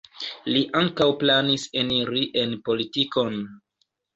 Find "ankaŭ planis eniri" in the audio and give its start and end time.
0.79-2.25